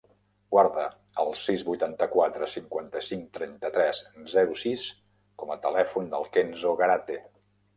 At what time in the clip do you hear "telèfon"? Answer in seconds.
5.67-6.11